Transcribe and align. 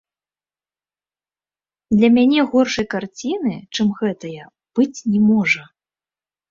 Для 1.97 2.09
мяне 2.17 2.39
горшай 2.55 2.85
карціны, 2.97 3.55
чым 3.75 3.87
гэтая, 4.01 4.45
быць 4.81 4.95
не 5.13 5.19
можа. 5.33 5.63